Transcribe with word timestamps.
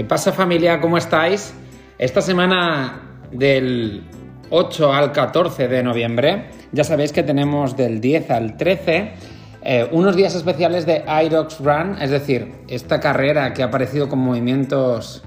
¿Qué 0.00 0.04
pasa 0.06 0.32
familia? 0.32 0.80
¿Cómo 0.80 0.96
estáis? 0.96 1.52
Esta 1.98 2.22
semana 2.22 3.02
del 3.32 4.02
8 4.48 4.94
al 4.94 5.12
14 5.12 5.68
de 5.68 5.82
noviembre, 5.82 6.46
ya 6.72 6.84
sabéis 6.84 7.12
que 7.12 7.22
tenemos 7.22 7.76
del 7.76 8.00
10 8.00 8.30
al 8.30 8.56
13 8.56 9.12
eh, 9.62 9.88
unos 9.92 10.16
días 10.16 10.34
especiales 10.34 10.86
de 10.86 11.04
Irox 11.26 11.60
Run, 11.60 12.00
es 12.00 12.08
decir, 12.08 12.50
esta 12.68 12.98
carrera 12.98 13.52
que 13.52 13.62
ha 13.62 13.66
aparecido 13.66 14.08
con 14.08 14.20
movimientos 14.20 15.22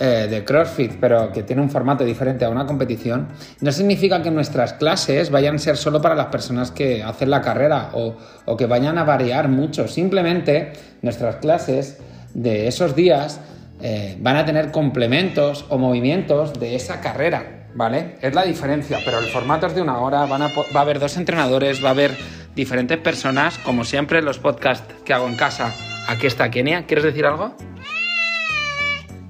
eh, 0.00 0.28
de 0.30 0.44
CrossFit, 0.46 0.92
pero 0.98 1.30
que 1.30 1.42
tiene 1.42 1.60
un 1.60 1.68
formato 1.68 2.02
diferente 2.02 2.46
a 2.46 2.48
una 2.48 2.64
competición, 2.64 3.28
no 3.60 3.70
significa 3.70 4.22
que 4.22 4.30
nuestras 4.30 4.72
clases 4.72 5.30
vayan 5.30 5.56
a 5.56 5.58
ser 5.58 5.76
solo 5.76 6.00
para 6.00 6.14
las 6.14 6.28
personas 6.28 6.70
que 6.70 7.02
hacen 7.02 7.28
la 7.28 7.42
carrera 7.42 7.90
o, 7.92 8.56
que 8.56 8.64
vayan 8.64 8.96
a 8.96 9.04
variar 9.04 9.50
mucho. 9.50 9.86
Simplemente 9.86 10.72
nuestras 11.02 11.36
clases 11.36 11.98
de 12.32 12.66
esos 12.66 12.96
días 12.96 13.40
eh, 13.80 14.16
van 14.20 14.36
a 14.36 14.44
tener 14.44 14.70
complementos 14.70 15.66
o 15.68 15.78
movimientos 15.78 16.58
de 16.58 16.74
esa 16.74 17.00
carrera, 17.00 17.68
¿vale? 17.74 18.16
Es 18.22 18.34
la 18.34 18.44
diferencia, 18.44 18.98
pero 19.04 19.18
el 19.18 19.26
formato 19.26 19.66
es 19.66 19.74
de 19.74 19.82
una 19.82 19.98
hora, 19.98 20.24
va 20.24 20.36
a 20.36 20.80
haber 20.80 20.98
dos 20.98 21.16
entrenadores, 21.16 21.84
va 21.84 21.88
a 21.88 21.92
haber 21.92 22.16
diferentes 22.54 22.98
personas, 22.98 23.58
como 23.58 23.84
siempre 23.84 24.22
los 24.22 24.38
podcasts 24.38 24.94
que 25.04 25.12
hago 25.12 25.28
en 25.28 25.36
casa. 25.36 25.72
Aquí 26.08 26.26
está 26.26 26.50
Kenia, 26.50 26.86
¿quieres 26.86 27.04
decir 27.04 27.26
algo? 27.26 27.54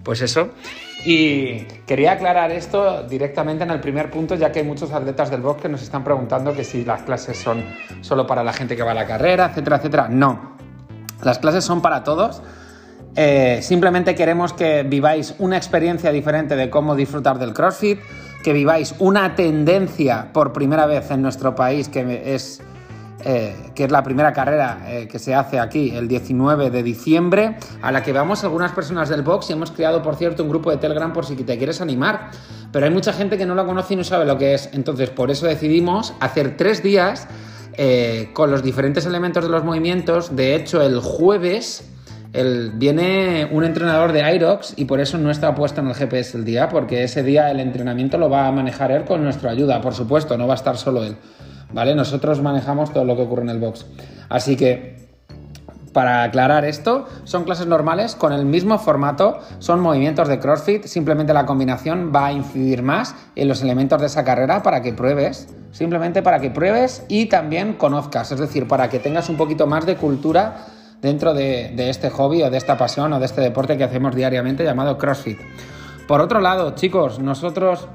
Pues 0.05 0.23
eso. 0.23 0.51
Y 1.05 1.63
quería 1.87 2.13
aclarar 2.13 2.51
esto 2.51 3.05
directamente 3.05 3.65
en 3.65 3.71
el 3.71 3.81
primer 3.81 4.11
punto, 4.11 4.35
ya 4.35 4.51
que 4.51 4.61
hay 4.61 4.65
muchos 4.65 4.93
atletas 4.93 5.31
del 5.31 5.41
box 5.41 5.63
que 5.63 5.69
nos 5.69 5.83
están 5.83 6.03
preguntando 6.03 6.53
que 6.53 6.65
si 6.65 6.85
las 6.85 7.03
clases 7.03 7.39
son 7.39 7.65
solo 8.01 8.27
para 8.27 8.43
la 8.43 8.53
gente 8.53 8.77
que 8.77 8.83
va 8.83 8.93
a 8.93 8.95
la 8.95 9.07
carrera, 9.07 9.47
etcétera, 9.47 9.77
etcétera. 9.77 10.09
No, 10.09 10.57
las 11.23 11.39
clases 11.39 11.65
son 11.65 11.81
para 11.81 12.03
todos. 12.03 12.43
Eh, 13.19 13.61
simplemente 13.63 14.15
queremos 14.15 14.53
que 14.53 14.83
viváis 14.83 15.35
una 15.39 15.57
experiencia 15.57 16.13
diferente 16.13 16.55
de 16.55 16.69
cómo 16.69 16.95
disfrutar 16.95 17.39
del 17.39 17.55
CrossFit, 17.55 17.99
que 18.45 18.53
viváis 18.53 18.95
una 18.99 19.35
tendencia 19.35 20.29
por 20.35 20.53
primera 20.53 20.85
vez 20.85 21.11
en 21.11 21.23
nuestro 21.23 21.55
país, 21.55 21.89
que 21.89 22.35
es 22.35 22.61
eh, 23.25 23.57
que 23.75 23.85
es 23.85 23.91
la 23.91 24.03
primera 24.03 24.35
carrera 24.35 24.85
eh, 24.87 25.09
que 25.09 25.19
se 25.19 25.35
hace 25.35 25.59
aquí 25.59 25.91
el 25.97 26.07
19 26.07 26.71
de 26.71 26.83
diciembre, 26.83 27.57
a 27.81 27.91
la 27.91 28.03
que 28.03 28.13
vamos 28.13 28.45
algunas 28.45 28.73
personas 28.73 29.09
del 29.09 29.23
box 29.23 29.49
y 29.49 29.55
hemos 29.55 29.71
creado, 29.71 30.03
por 30.03 30.17
cierto, 30.17 30.43
un 30.43 30.51
grupo 30.51 30.71
de 30.71 30.77
Telegram 30.77 31.13
por 31.13 31.25
si 31.25 31.35
te 31.37 31.57
quieres 31.57 31.81
animar. 31.81 32.31
Pero 32.71 32.85
hay 32.85 32.93
mucha 32.93 33.15
gente 33.15 33.39
que 33.39 33.47
no 33.47 33.55
lo 33.55 33.65
conoce 33.65 33.95
y 33.95 33.97
no 33.97 34.05
sabe 34.05 34.27
lo 34.27 34.37
que 34.37 34.53
es. 34.53 34.69
Entonces, 34.75 35.09
por 35.09 35.31
eso 35.31 35.47
decidimos 35.47 36.13
hacer 36.21 36.59
tres 36.59 36.83
días 36.83 37.27
con 38.33 38.51
los 38.51 38.63
diferentes 38.63 39.05
elementos 39.05 39.45
de 39.45 39.51
los 39.51 39.65
movimientos. 39.65 40.37
De 40.37 40.55
hecho, 40.55 40.83
el 40.83 41.01
jueves... 41.01 41.96
viene 42.75 43.49
un 43.51 43.65
entrenador 43.65 44.13
de 44.13 44.35
Irox 44.35 44.75
y 44.77 44.85
por 44.85 45.01
eso 45.01 45.19
no 45.19 45.31
está 45.31 45.55
puesto 45.55 45.81
en 45.81 45.89
el 45.89 45.95
GPS 45.95 46.37
el 46.37 46.45
día, 46.45 46.69
porque 46.69 47.05
ese 47.05 47.23
día 47.23 47.51
el 47.51 47.61
entrenamiento 47.61 48.19
lo 48.19 48.29
va 48.29 48.47
a 48.47 48.53
manejar 48.53 48.91
él 48.91 49.05
con 49.05 49.23
nuestra 49.23 49.51
ayuda, 49.51 49.81
por 49.81 49.95
supuesto, 49.95 50.37
no 50.37 50.47
va 50.47 50.55
a 50.55 50.57
estar 50.57 50.77
solo 50.77 51.05
él. 51.05 51.17
¿vale? 51.73 51.95
Nosotros 51.95 52.43
manejamos 52.43 52.93
todo 52.93 53.05
lo 53.05 53.17
que 53.17 53.23
ocurre 53.23 53.43
en 53.43 53.51
el 53.51 53.59
box. 53.59 53.87
Así 54.29 54.57
que, 54.57 54.97
para 55.93 56.25
aclarar 56.25 56.67
esto, 56.67 57.07
son 57.25 57.45
clases 57.45 57.67
normales 57.67 58.15
con 58.15 58.33
el 58.33 58.45
mismo 58.45 58.79
formato, 58.79 59.39
son 59.61 59.81
movimientos 59.81 60.29
de 60.29 60.39
CrossFit, 60.39 60.85
simplemente 60.85 61.33
la 61.33 61.47
combinación 61.47 62.13
va 62.15 62.27
a 62.27 62.33
incidir 62.33 62.83
más 62.83 63.15
en 63.35 63.49
los 63.49 63.63
elementos 63.63 64.01
de 64.01 64.07
esa 64.09 64.25
carrera 64.25 64.63
para 64.63 64.83
que 64.83 64.93
pruebes, 64.93 65.49
simplemente 65.73 66.23
para 66.23 66.41
que 66.41 66.51
pruebes 66.51 67.05
y 67.09 67.27
también 67.27 67.75
conozcas, 67.75 68.31
es 68.31 68.39
decir, 68.39 68.69
para 68.69 68.91
que 68.91 68.99
tengas 68.99 69.31
un 69.31 69.37
poquito 69.37 69.67
más 69.67 69.87
de 69.87 69.97
cultura 69.97 70.67
dentro 71.01 71.35
de, 71.35 71.75
este 71.91 72.11
hobby 72.11 72.43
o 72.43 72.51
de 72.51 72.57
esta 72.57 72.77
pasión 72.77 73.13
o 73.13 73.19
de 73.19 73.27
este 73.27 73.41
deporte 73.41 73.77
que 73.77 73.85
hacemos 73.85 74.15
diariamente 74.15 74.65
llamado 74.65 74.99
CrossFit. 74.99 75.39
Por 76.07 76.21
otro 76.21 76.41
lado, 76.41 76.75
chicos, 76.75 77.19
nosotros 77.19 77.89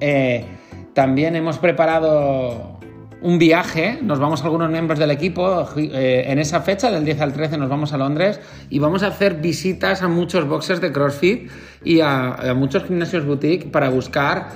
eh, 0.00 0.46
también 0.94 1.36
hemos 1.36 1.58
preparado 1.58 2.78
un 3.20 3.38
viaje, 3.38 3.98
nos 4.00 4.20
vamos 4.20 4.44
algunos 4.44 4.70
miembros 4.70 4.98
del 4.98 5.10
equipo, 5.10 5.68
eh, 5.76 6.24
en 6.28 6.38
esa 6.38 6.60
fecha, 6.60 6.90
del 6.90 7.04
10 7.04 7.20
al 7.20 7.32
13, 7.32 7.58
nos 7.58 7.68
vamos 7.68 7.92
a 7.92 7.98
Londres 7.98 8.40
y 8.70 8.78
vamos 8.78 9.02
a 9.02 9.08
hacer 9.08 9.34
visitas 9.34 10.02
a 10.02 10.08
muchos 10.08 10.46
boxes 10.46 10.80
de 10.80 10.92
CrossFit 10.92 11.50
y 11.82 12.00
a, 12.00 12.54
muchos 12.54 12.84
gimnasios 12.84 13.24
boutique 13.24 13.70
para 13.70 13.88
buscar 13.90 14.48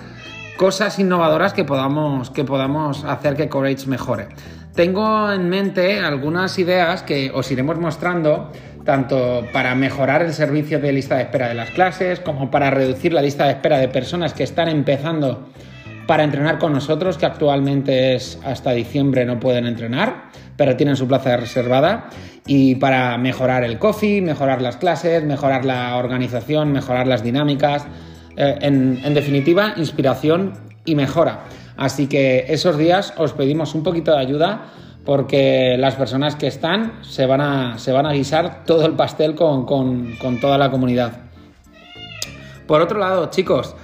cosas 0.62 0.96
innovadoras 1.00 1.54
que 1.54 1.64
podamos, 1.64 2.30
que 2.30 2.44
podamos 2.44 3.02
hacer 3.02 3.34
que 3.34 3.48
Courage 3.48 3.88
mejore. 3.88 4.28
Tengo 4.76 5.32
en 5.32 5.48
mente 5.48 5.98
algunas 5.98 6.56
ideas 6.56 7.02
que 7.02 7.32
os 7.34 7.50
iremos 7.50 7.80
mostrando 7.80 8.52
tanto 8.84 9.44
para 9.52 9.74
mejorar 9.74 10.22
el 10.22 10.32
servicio 10.32 10.78
de 10.78 10.92
lista 10.92 11.16
de 11.16 11.22
espera 11.22 11.48
de 11.48 11.54
las 11.54 11.70
clases 11.70 12.20
como 12.20 12.48
para 12.52 12.70
reducir 12.70 13.12
la 13.12 13.22
lista 13.22 13.46
de 13.46 13.54
espera 13.54 13.78
de 13.78 13.88
personas 13.88 14.34
que 14.34 14.44
están 14.44 14.68
empezando 14.68 15.48
para 16.06 16.22
entrenar 16.22 16.60
con 16.60 16.72
nosotros, 16.72 17.18
que 17.18 17.26
actualmente 17.26 18.14
es 18.14 18.38
hasta 18.44 18.70
diciembre 18.70 19.24
no 19.24 19.40
pueden 19.40 19.66
entrenar, 19.66 20.26
pero 20.56 20.76
tienen 20.76 20.94
su 20.94 21.08
plaza 21.08 21.36
reservada, 21.36 22.08
y 22.46 22.76
para 22.76 23.18
mejorar 23.18 23.64
el 23.64 23.80
coffee, 23.80 24.22
mejorar 24.22 24.62
las 24.62 24.76
clases, 24.76 25.24
mejorar 25.24 25.64
la 25.64 25.96
organización, 25.96 26.70
mejorar 26.70 27.08
las 27.08 27.24
dinámicas, 27.24 27.84
eh, 28.36 28.58
en, 28.60 29.14
definitiva, 29.14 29.74
inspiración 29.76 30.54
y 30.84 30.94
mejora. 30.94 31.44
Así 31.76 32.06
que 32.06 32.46
esos 32.48 32.78
días 32.78 33.14
os 33.16 33.32
pedimos 33.32 33.74
un 33.74 33.82
poquito 33.82 34.12
de 34.12 34.18
ayuda 34.18 34.66
porque 35.04 35.76
las 35.78 35.96
personas 35.96 36.36
que 36.36 36.46
están 36.46 37.02
se 37.02 37.26
van 37.26 37.40
a, 37.40 37.78
se 37.78 37.92
van 37.92 38.06
a 38.06 38.12
guisar 38.12 38.64
todo 38.64 38.86
el 38.86 38.92
pastel 38.92 39.34
con, 39.34 39.66
toda 40.40 40.58
la 40.58 40.70
comunidad. 40.70 41.20
Por 42.66 42.80
otro 42.80 42.98
lado, 42.98 43.28
chicos, 43.30 43.74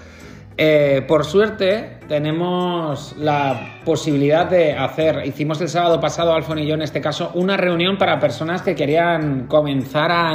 eh, 0.57 1.05
por 1.07 1.25
suerte, 1.25 1.99
tenemos 2.09 3.17
la 3.19 3.81
posibilidad 3.85 4.49
de 4.49 4.75
hacer, 4.75 5.27
hicimos 5.27 5.61
el 5.61 5.69
sábado 5.69 6.01
pasado, 6.01 6.33
Alfon 6.33 6.59
y 6.59 6.67
yo 6.67 6.75
en 6.75 6.83
este 6.83 7.01
caso, 7.01 7.33
una 7.35 7.57
reunión 7.57 7.99
para 7.99 8.19
personas 8.19 8.63
que 8.63 8.75
querían 8.75 9.47
comenzar 9.47 10.11
a, 10.11 10.33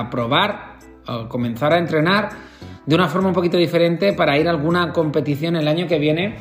a, 0.00 0.10
probar, 0.10 0.78
o 1.06 1.28
comenzar 1.28 1.72
a 1.72 1.78
entrenar 1.78 2.28
de 2.88 2.94
una 2.94 3.06
forma 3.06 3.28
un 3.28 3.34
poquito 3.34 3.58
diferente 3.58 4.14
para 4.14 4.38
ir 4.38 4.48
a 4.48 4.50
alguna 4.50 4.94
competición 4.94 5.56
el 5.56 5.68
año 5.68 5.86
que 5.86 5.98
viene 5.98 6.36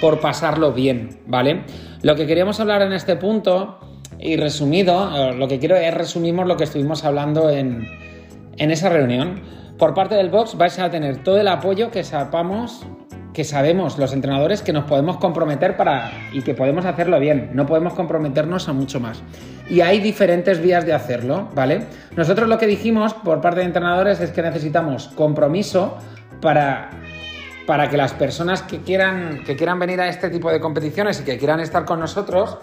por 0.00 0.20
pasarlo 0.20 0.72
bien, 0.72 1.18
¿vale? 1.26 1.64
Lo 2.02 2.14
que 2.14 2.24
queríamos 2.24 2.60
hablar 2.60 2.82
en 2.82 2.92
este 2.92 3.16
punto, 3.16 3.80
y 4.20 4.36
resumido, 4.36 5.10
eh, 5.16 5.34
lo 5.34 5.48
que 5.48 5.58
quiero 5.58 5.74
es 5.74 5.92
resumimos 5.92 6.46
lo 6.46 6.56
que 6.56 6.62
estuvimos 6.62 7.04
hablando 7.04 7.50
en, 7.50 7.88
en 8.58 8.70
esa 8.70 8.90
reunión. 8.90 9.40
Por 9.76 9.92
parte 9.94 10.14
del 10.14 10.30
box 10.30 10.56
vais 10.56 10.78
a 10.78 10.88
tener 10.88 11.24
todo 11.24 11.40
el 11.40 11.48
apoyo 11.48 11.90
que 11.90 12.04
sepamos, 12.04 12.86
que 13.38 13.44
sabemos 13.44 13.98
los 13.98 14.12
entrenadores 14.12 14.62
que 14.62 14.72
nos 14.72 14.82
podemos 14.86 15.18
comprometer 15.18 15.76
para 15.76 16.10
y 16.32 16.42
que 16.42 16.54
podemos 16.54 16.84
hacerlo 16.84 17.20
bien. 17.20 17.50
No 17.52 17.66
podemos 17.66 17.92
comprometernos 17.92 18.68
a 18.68 18.72
mucho 18.72 18.98
más. 18.98 19.22
Y 19.70 19.80
hay 19.80 20.00
diferentes 20.00 20.60
vías 20.60 20.84
de 20.84 20.92
hacerlo, 20.92 21.48
¿vale? 21.54 21.82
Nosotros 22.16 22.48
lo 22.48 22.58
que 22.58 22.66
dijimos 22.66 23.14
por 23.14 23.40
parte 23.40 23.60
de 23.60 23.66
entrenadores 23.66 24.18
es 24.18 24.32
que 24.32 24.42
necesitamos 24.42 25.06
compromiso 25.14 25.96
para 26.42 26.90
para 27.64 27.88
que 27.88 27.96
las 27.96 28.12
personas 28.12 28.62
que 28.62 28.78
quieran, 28.78 29.44
que 29.46 29.54
quieran 29.54 29.78
venir 29.78 30.00
a 30.00 30.08
este 30.08 30.30
tipo 30.30 30.50
de 30.50 30.58
competiciones 30.58 31.20
y 31.20 31.24
que 31.24 31.38
quieran 31.38 31.60
estar 31.60 31.84
con 31.84 32.00
nosotros, 32.00 32.58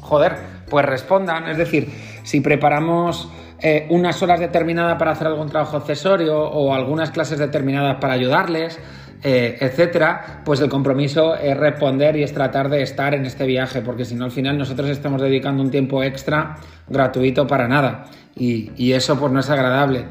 joder, 0.00 0.34
pues 0.68 0.84
respondan. 0.84 1.46
Es 1.46 1.56
decir, 1.56 1.88
si 2.24 2.40
preparamos 2.40 3.28
eh, 3.60 3.86
unas 3.90 4.20
horas 4.24 4.40
determinadas 4.40 4.98
para 4.98 5.12
hacer 5.12 5.28
algún 5.28 5.50
trabajo 5.50 5.76
accesorio 5.76 6.36
o 6.36 6.74
algunas 6.74 7.12
clases 7.12 7.38
determinadas 7.38 7.98
para 8.00 8.14
ayudarles, 8.14 8.80
eh, 9.22 9.56
etcétera, 9.60 10.42
pues 10.44 10.60
el 10.60 10.68
compromiso 10.68 11.34
es 11.36 11.56
responder 11.56 12.16
y 12.16 12.22
es 12.22 12.32
tratar 12.32 12.68
de 12.68 12.82
estar 12.82 13.14
en 13.14 13.24
este 13.26 13.46
viaje, 13.46 13.80
porque 13.80 14.04
si 14.04 14.14
no 14.14 14.24
al 14.24 14.30
final 14.30 14.58
nosotros 14.58 14.88
estamos 14.90 15.20
dedicando 15.20 15.62
un 15.62 15.70
tiempo 15.70 16.02
extra 16.02 16.56
gratuito 16.88 17.46
para 17.46 17.68
nada 17.68 18.06
y, 18.36 18.72
y 18.76 18.92
eso 18.92 19.18
pues 19.18 19.32
no 19.32 19.40
es 19.40 19.50
agradable. 19.50 20.04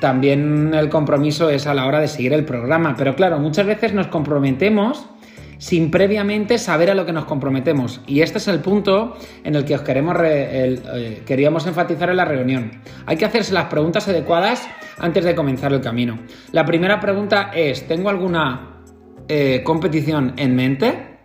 También 0.00 0.74
el 0.74 0.90
compromiso 0.90 1.48
es 1.48 1.66
a 1.66 1.72
la 1.72 1.86
hora 1.86 2.00
de 2.00 2.08
seguir 2.08 2.32
el 2.32 2.44
programa, 2.44 2.94
pero 2.98 3.14
claro, 3.14 3.38
muchas 3.38 3.66
veces 3.66 3.94
nos 3.94 4.08
comprometemos 4.08 5.06
sin 5.64 5.90
previamente 5.90 6.58
saber 6.58 6.90
a 6.90 6.94
lo 6.94 7.06
que 7.06 7.12
nos 7.14 7.24
comprometemos. 7.24 8.02
Y 8.06 8.20
este 8.20 8.36
es 8.36 8.48
el 8.48 8.60
punto 8.60 9.16
en 9.44 9.54
el 9.54 9.64
que 9.64 9.74
os 9.74 9.80
queremos 9.80 10.14
eh, 10.20 11.22
queríamos 11.24 11.66
enfatizar 11.66 12.10
en 12.10 12.18
la 12.18 12.26
reunión. 12.26 12.82
Hay 13.06 13.16
que 13.16 13.24
hacerse 13.24 13.54
las 13.54 13.64
preguntas 13.68 14.06
adecuadas 14.06 14.68
antes 14.98 15.24
de 15.24 15.34
comenzar 15.34 15.72
el 15.72 15.80
camino. 15.80 16.18
La 16.52 16.66
primera 16.66 17.00
pregunta 17.00 17.50
es, 17.54 17.88
¿tengo 17.88 18.10
alguna 18.10 18.82
eh, 19.26 19.62
competición 19.64 20.34
en 20.36 20.54
mente? 20.54 21.20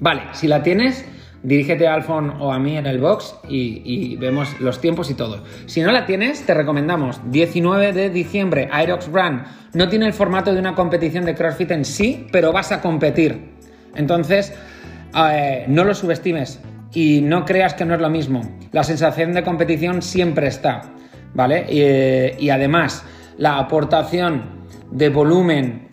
Vale, 0.00 0.22
si 0.32 0.48
la 0.48 0.62
tienes, 0.62 1.04
dirígete 1.42 1.86
a 1.86 1.94
Alfon 1.94 2.30
o 2.40 2.52
a 2.52 2.58
mí 2.58 2.76
en 2.76 2.86
el 2.86 2.98
box 2.98 3.34
y, 3.48 4.16
vemos 4.16 4.60
los 4.60 4.80
tiempos 4.80 5.10
y 5.10 5.14
todo. 5.14 5.42
Si 5.66 5.80
no 5.80 5.90
la 5.92 6.06
tienes, 6.06 6.44
te 6.44 6.54
recomendamos 6.54 7.20
19 7.30 7.92
de 7.92 8.10
diciembre, 8.10 8.68
Aerox 8.70 9.08
Run. 9.08 9.42
No 9.74 9.88
tiene 9.88 10.06
el 10.06 10.12
formato 10.12 10.52
de 10.52 10.60
una 10.60 10.74
competición 10.74 11.24
de 11.24 11.34
CrossFit 11.34 11.70
en 11.70 11.84
sí, 11.84 12.26
pero 12.32 12.52
vas 12.52 12.72
a 12.72 12.80
competir. 12.80 13.50
Entonces, 13.94 14.54
eh, 15.16 15.64
no 15.68 15.84
lo 15.84 15.94
subestimes 15.94 16.60
y 16.92 17.20
no 17.22 17.44
creas 17.44 17.74
que 17.74 17.84
no 17.84 17.94
es 17.94 18.00
lo 18.00 18.10
mismo. 18.10 18.42
La 18.72 18.84
sensación 18.84 19.32
de 19.32 19.42
competición 19.42 20.02
siempre 20.02 20.48
está. 20.48 20.82
¿vale? 21.34 21.66
Y, 21.68 22.44
y 22.44 22.50
además, 22.50 23.04
la 23.38 23.58
aportación 23.58 24.60
de 24.90 25.08
volumen 25.08 25.88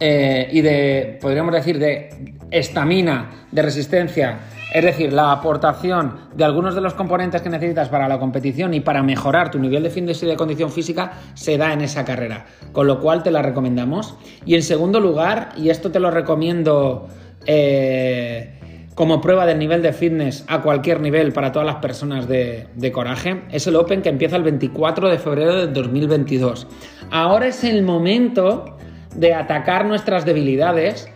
eh, 0.00 0.48
y 0.52 0.60
de, 0.60 1.18
podríamos 1.20 1.52
decir, 1.52 1.78
de 1.78 2.36
estamina, 2.50 3.30
de 3.52 3.62
resistencia, 3.62 4.38
es 4.72 4.84
decir, 4.84 5.12
la 5.12 5.32
aportación 5.32 6.14
de 6.34 6.44
algunos 6.44 6.74
de 6.74 6.82
los 6.82 6.94
componentes 6.94 7.40
que 7.40 7.48
necesitas 7.48 7.88
para 7.88 8.06
la 8.06 8.18
competición 8.18 8.74
y 8.74 8.80
para 8.80 9.02
mejorar 9.02 9.50
tu 9.50 9.58
nivel 9.58 9.82
de 9.82 9.90
fitness 9.90 10.22
y 10.22 10.26
de 10.26 10.36
condición 10.36 10.70
física 10.70 11.12
se 11.34 11.56
da 11.56 11.72
en 11.72 11.80
esa 11.80 12.04
carrera, 12.04 12.44
con 12.72 12.86
lo 12.86 13.00
cual 13.00 13.22
te 13.22 13.30
la 13.30 13.40
recomendamos. 13.40 14.16
Y 14.44 14.54
en 14.54 14.62
segundo 14.62 15.00
lugar, 15.00 15.50
y 15.56 15.70
esto 15.70 15.90
te 15.90 16.00
lo 16.00 16.10
recomiendo 16.10 17.08
eh, 17.46 18.58
como 18.94 19.22
prueba 19.22 19.46
del 19.46 19.58
nivel 19.58 19.80
de 19.80 19.94
fitness 19.94 20.44
a 20.48 20.60
cualquier 20.60 21.00
nivel 21.00 21.32
para 21.32 21.50
todas 21.50 21.64
las 21.64 21.76
personas 21.76 22.28
de, 22.28 22.66
de 22.74 22.92
coraje, 22.92 23.44
es 23.50 23.66
el 23.66 23.76
Open 23.76 24.02
que 24.02 24.10
empieza 24.10 24.36
el 24.36 24.42
24 24.42 25.08
de 25.08 25.18
febrero 25.18 25.54
de 25.54 25.66
2022. 25.68 26.66
Ahora 27.10 27.46
es 27.46 27.64
el 27.64 27.82
momento 27.82 28.76
de 29.14 29.32
atacar 29.32 29.86
nuestras 29.86 30.26
debilidades 30.26 31.08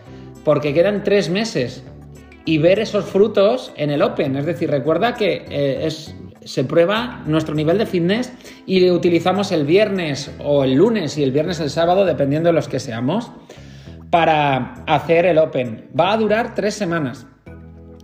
porque 0.43 0.73
quedan 0.73 1.03
tres 1.03 1.29
meses 1.29 1.83
y 2.45 2.57
ver 2.57 2.79
esos 2.79 3.05
frutos 3.05 3.71
en 3.75 3.89
el 3.89 4.01
Open. 4.01 4.35
Es 4.35 4.45
decir, 4.45 4.69
recuerda 4.69 5.13
que 5.13 5.45
eh, 5.49 5.89
se 6.45 6.63
prueba 6.63 7.21
nuestro 7.25 7.55
nivel 7.55 7.77
de 7.77 7.85
fitness 7.85 8.33
y 8.65 8.89
utilizamos 8.89 9.51
el 9.51 9.65
viernes 9.65 10.31
o 10.43 10.63
el 10.63 10.73
lunes 10.73 11.17
y 11.17 11.23
el 11.23 11.31
viernes 11.31 11.59
el 11.59 11.69
sábado, 11.69 12.05
dependiendo 12.05 12.49
de 12.49 12.53
los 12.53 12.67
que 12.67 12.79
seamos, 12.79 13.31
para 14.09 14.83
hacer 14.87 15.25
el 15.25 15.37
Open. 15.37 15.89
Va 15.97 16.11
a 16.11 16.17
durar 16.17 16.53
tres 16.55 16.75
semanas. 16.75 17.25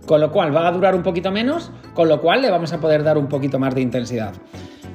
Con 0.06 0.20
lo 0.20 0.32
cual 0.32 0.54
va 0.56 0.66
a 0.66 0.72
durar 0.72 0.94
un 0.94 1.02
poquito 1.02 1.30
menos, 1.30 1.70
con 1.94 2.08
lo 2.08 2.20
cual 2.20 2.42
le 2.42 2.50
vamos 2.50 2.72
a 2.72 2.80
poder 2.80 3.04
dar 3.04 3.16
un 3.16 3.28
poquito 3.28 3.58
más 3.58 3.74
de 3.74 3.82
intensidad. 3.82 4.32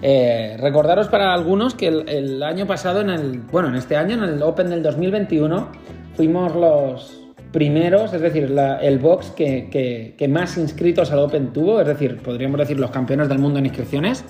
Eh, 0.01 0.57
recordaros 0.59 1.07
para 1.07 1.33
algunos 1.33 1.73
que 1.73 1.87
el, 1.87 2.43
año 2.43 2.67
pasado, 2.67 3.01
en 3.01 3.09
el, 3.09 3.39
bueno, 3.39 3.69
en 3.69 3.75
este 3.75 3.95
año, 3.95 4.15
en 4.15 4.23
el 4.23 4.43
Open 4.43 4.69
del 4.69 4.83
2021, 4.83 5.69
fuimos 6.15 6.53
los 6.55 7.24
primeros, 7.55 8.13
es 8.13 8.19
decir, 8.19 8.53
el 8.81 8.99
box 8.99 9.31
que, 9.31 10.27
más 10.29 10.57
inscritos 10.57 11.09
al 11.13 11.19
Open 11.19 11.53
tuvo, 11.53 11.79
es 11.79 11.87
decir, 11.87 12.17
podríamos 12.17 12.59
decir 12.59 12.77
los 12.77 12.91
campeones 12.91 13.29
del 13.29 13.39
mundo 13.39 13.59
en 13.59 13.65
inscripciones. 13.65 14.25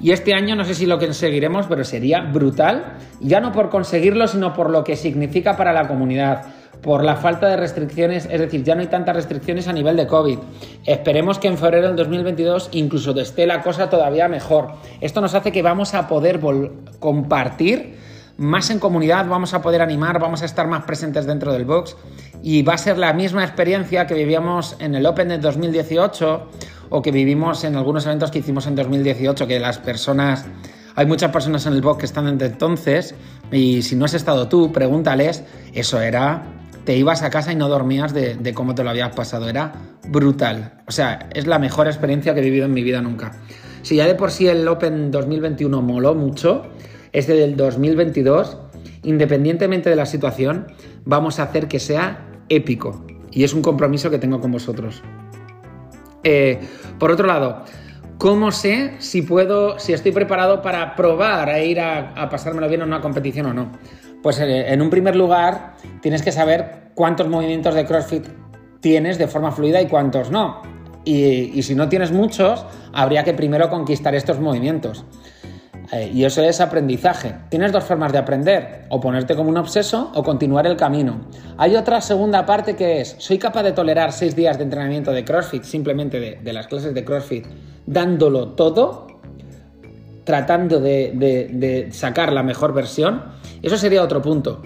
Y 0.00 0.10
este 0.10 0.34
año 0.34 0.56
no 0.56 0.64
sé 0.64 0.74
si 0.74 0.84
lo 0.84 0.98
conseguiremos, 0.98 1.66
pero 1.68 1.84
sería 1.84 2.22
brutal, 2.22 2.96
ya 3.20 3.38
no 3.40 3.52
por 3.52 3.70
conseguirlo, 3.70 4.26
sino 4.26 4.52
por 4.52 4.68
lo 4.68 4.82
que 4.82 4.96
significa 4.96 5.56
para 5.56 5.72
la 5.72 5.86
comunidad 5.86 6.46
por 6.82 7.04
la 7.04 7.14
falta 7.14 7.46
de 7.46 7.56
restricciones, 7.56 8.26
es 8.28 8.40
decir, 8.40 8.64
ya 8.64 8.74
no 8.74 8.80
hay 8.80 8.88
tantas 8.88 9.14
restricciones 9.14 9.68
a 9.68 9.72
nivel 9.72 9.96
de 9.96 10.08
COVID. 10.08 10.38
Esperemos 10.86 11.38
que 11.38 11.46
en 11.46 11.56
febrero 11.56 11.86
del 11.86 11.96
2022 11.96 12.70
incluso 12.72 13.12
esté 13.20 13.46
la 13.46 13.62
cosa 13.62 13.88
todavía 13.88 14.26
mejor. 14.26 14.72
Esto 15.00 15.20
nos 15.20 15.34
hace 15.34 15.52
que 15.52 15.62
vamos 15.62 15.94
a 15.94 16.08
poder 16.08 16.40
compartir 16.98 18.09
más 18.36 18.70
en 18.70 18.78
comunidad, 18.78 19.26
vamos 19.26 19.54
a 19.54 19.62
poder 19.62 19.82
animar, 19.82 20.18
vamos 20.18 20.42
a 20.42 20.44
estar 20.44 20.66
más 20.66 20.84
presentes 20.84 21.26
dentro 21.26 21.52
del 21.52 21.64
box 21.64 21.96
y 22.42 22.62
va 22.62 22.74
a 22.74 22.78
ser 22.78 22.98
la 22.98 23.12
misma 23.12 23.44
experiencia 23.44 24.06
que 24.06 24.14
vivíamos 24.14 24.76
en 24.78 24.94
el 24.94 25.06
Open 25.06 25.28
de 25.28 25.38
2018 25.38 26.48
o 26.90 27.02
que 27.02 27.12
vivimos 27.12 27.64
en 27.64 27.76
algunos 27.76 28.06
eventos 28.06 28.30
que 28.30 28.40
hicimos 28.40 28.66
en 28.66 28.74
2018, 28.74 29.46
que 29.46 29.60
las 29.60 29.78
personas 29.78 30.46
hay 30.96 31.06
muchas 31.06 31.30
personas 31.30 31.66
en 31.66 31.74
el 31.74 31.82
box 31.82 32.00
que 32.00 32.06
están 32.06 32.36
desde 32.36 32.52
entonces 32.52 33.14
y 33.52 33.82
si 33.82 33.96
no 33.96 34.04
has 34.04 34.14
estado 34.14 34.48
tú, 34.48 34.72
pregúntales, 34.72 35.44
eso 35.72 36.00
era 36.00 36.42
te 36.84 36.96
ibas 36.96 37.22
a 37.22 37.30
casa 37.30 37.52
y 37.52 37.56
no 37.56 37.68
dormías 37.68 38.12
de, 38.14 38.52
cómo 38.54 38.74
te 38.74 38.82
lo 38.82 38.90
habías 38.90 39.14
pasado. 39.14 39.48
Era 39.48 39.72
brutal. 40.08 40.80
O 40.88 40.92
sea, 40.92 41.28
es 41.34 41.46
la 41.46 41.58
mejor 41.58 41.86
experiencia 41.86 42.34
que 42.34 42.40
he 42.40 42.44
vivido 42.44 42.64
en 42.64 42.72
mi 42.72 42.82
vida 42.82 43.00
nunca. 43.00 43.32
Si 43.82 43.96
ya 43.96 44.06
de 44.06 44.14
por 44.14 44.30
sí 44.30 44.48
el 44.48 44.66
Open 44.66 45.10
2021 45.10 45.82
moló 45.82 46.14
mucho, 46.14 46.66
este 47.12 47.34
del 47.34 47.56
2022, 47.56 48.58
independientemente 49.02 49.90
de 49.90 49.96
la 49.96 50.06
situación, 50.06 50.66
vamos 51.04 51.38
a 51.38 51.44
hacer 51.44 51.68
que 51.68 51.78
sea 51.78 52.26
épico. 52.48 53.04
Y 53.30 53.44
es 53.44 53.54
un 53.54 53.62
compromiso 53.62 54.10
que 54.10 54.18
tengo 54.18 54.40
con 54.40 54.52
vosotros. 54.52 55.02
Eh, 56.24 56.60
por 56.98 57.10
otro 57.10 57.26
lado, 57.26 57.64
¿cómo 58.18 58.50
sé 58.50 58.94
si 58.98 59.22
puedo, 59.22 59.78
si 59.78 59.92
estoy 59.92 60.12
preparado 60.12 60.62
para 60.62 60.96
probar 60.96 61.48
a 61.48 61.62
ir 61.62 61.80
a, 61.80 62.28
pasármelo 62.30 62.68
bien 62.68 62.82
en 62.82 62.88
una 62.88 63.00
competición 63.00 63.46
o 63.46 63.54
no? 63.54 63.72
Pues 64.22 64.38
eh, 64.40 64.72
en 64.72 64.82
un 64.82 64.90
primer 64.90 65.16
lugar 65.16 65.76
tienes 66.02 66.22
que 66.22 66.32
saber 66.32 66.90
cuántos 66.94 67.28
movimientos 67.28 67.74
de 67.74 67.86
CrossFit 67.86 68.26
tienes 68.80 69.18
de 69.18 69.26
forma 69.26 69.52
fluida 69.52 69.80
y 69.80 69.86
cuántos 69.86 70.30
no. 70.30 70.62
Y, 71.04 71.62
si 71.62 71.74
no 71.74 71.88
tienes 71.88 72.12
muchos, 72.12 72.66
habría 72.92 73.24
que 73.24 73.32
primero 73.32 73.70
conquistar 73.70 74.14
estos 74.14 74.38
movimientos. 74.38 75.04
Eh, 75.92 76.10
y 76.14 76.24
eso 76.24 76.42
es 76.42 76.60
aprendizaje. 76.60 77.34
Tienes 77.48 77.72
dos 77.72 77.84
formas 77.84 78.12
de 78.12 78.18
aprender, 78.18 78.86
o 78.90 79.00
ponerte 79.00 79.34
como 79.34 79.50
un 79.50 79.56
obseso 79.56 80.12
o 80.14 80.22
continuar 80.22 80.66
el 80.66 80.76
camino. 80.76 81.20
Hay 81.56 81.74
otra 81.76 82.00
segunda 82.00 82.46
parte 82.46 82.76
que 82.76 83.00
es, 83.00 83.16
soy 83.18 83.38
capaz 83.38 83.62
de 83.64 83.72
tolerar 83.72 84.12
seis 84.12 84.36
días 84.36 84.56
de 84.56 84.64
entrenamiento 84.64 85.12
de 85.12 85.24
CrossFit, 85.24 85.64
simplemente 85.64 86.38
de, 86.40 86.52
las 86.52 86.68
clases 86.68 86.94
de 86.94 87.04
CrossFit, 87.04 87.46
dándolo 87.86 88.50
todo, 88.50 89.08
tratando 90.24 90.80
de 90.80 91.88
sacar 91.92 92.32
la 92.32 92.42
mejor 92.42 92.72
versión. 92.72 93.24
Eso 93.62 93.76
sería 93.76 94.02
otro 94.02 94.22
punto. 94.22 94.62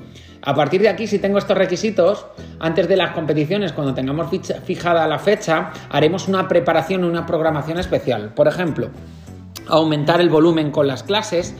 A 0.46 0.54
partir 0.54 0.82
de 0.82 0.90
aquí, 0.90 1.06
si 1.06 1.18
tengo 1.18 1.38
estos 1.38 1.56
requisitos, 1.56 2.26
antes 2.60 2.86
de 2.86 2.98
las 2.98 3.12
competiciones, 3.12 3.72
cuando 3.72 3.94
tengamos 3.94 4.28
fijada 4.64 5.08
la 5.08 5.18
fecha, 5.18 5.72
haremos 5.88 6.28
una 6.28 6.46
preparación, 6.48 7.02
una 7.02 7.24
programación 7.24 7.78
especial. 7.78 8.34
Por 8.34 8.46
ejemplo, 8.46 8.90
aumentar 9.68 10.20
el 10.20 10.28
volumen 10.28 10.70
con 10.70 10.86
las 10.86 11.02
clases. 11.02 11.54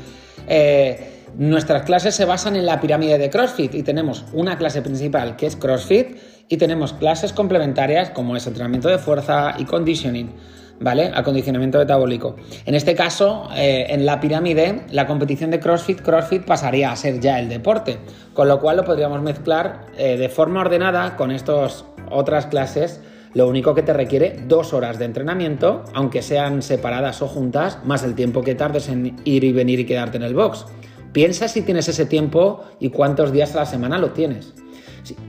Eh, 0.49 1.23
nuestras 1.37 1.83
clases 1.83 2.15
se 2.15 2.25
basan 2.25 2.57
en 2.57 2.67
la 2.67 2.81
pirámide 2.81 3.19
de 3.19 3.31
CrossFit 3.31 3.75
y 3.75 3.83
tenemos 3.83 4.25
una 4.33 4.57
clase 4.57 4.83
principal 4.83 5.37
que 5.37 5.47
es 5.47 5.57
CrossFit 5.57 6.17
y 6.49 6.57
tenemos 6.57 6.93
clases 6.93 7.33
complementarias 7.33 8.11
como 8.11 8.37
es 8.37 8.47
entrenamiento 8.47 8.89
de 8.89 8.99
fuerza 8.99 9.55
y 9.59 9.65
conditioning. 9.65 10.33
¿vale? 10.81 11.13
Acondicionamiento 11.15 11.79
metabólico. 11.79 12.37
En 12.67 12.75
este 12.75 12.95
caso, 12.95 13.49
eh, 13.55 13.87
en 13.89 14.07
la 14.07 14.21
pirámide, 14.21 14.83
la 14.91 15.07
competición 15.07 15.51
de 15.51 15.61
CrossFit, 15.61 16.01
CrossFit 16.01 16.45
pasaría 16.45 16.91
a 16.91 16.97
ser 16.97 17.21
ya 17.21 17.39
el 17.39 17.49
deporte, 17.49 17.99
con 18.33 18.49
lo 18.49 18.61
cual 18.61 18.79
lo 18.79 18.85
podríamos 18.85 19.23
mezclar 19.23 19.87
eh, 19.97 20.17
de 20.17 20.29
forma 20.29 20.61
ordenada 20.61 21.17
con 21.17 21.31
estas 21.31 21.85
otras 22.11 22.47
clases. 22.47 23.01
Lo 23.35 23.49
único 23.49 23.75
que 23.75 23.83
te 23.83 23.93
requiere 23.93 24.37
dos 24.47 24.73
horas 24.73 24.99
de 24.99 25.07
entrenamiento, 25.07 25.85
aunque 25.93 26.23
sean 26.23 26.63
separadas 26.63 27.21
o 27.21 27.27
juntas, 27.27 27.81
más 27.85 28.05
el 28.05 28.15
tiempo 28.15 28.43
que 28.43 28.55
tardes 28.55 28.89
en 28.89 29.17
ir 29.25 29.43
y 29.43 29.53
venir 29.53 29.81
y 29.81 29.87
quedarte 29.87 30.17
en 30.17 30.23
el 30.23 30.35
box. 30.35 30.67
Piensa 31.13 31.49
si 31.49 31.63
tienes 31.63 31.89
ese 31.89 32.07
tiempo 32.07 32.65
y 32.79 32.91
cuántos 32.91 33.33
días 33.33 33.55
a 33.55 33.61
la 33.61 33.67
semana 33.67 33.99
lo 33.99 34.11
tienes. 34.11 34.55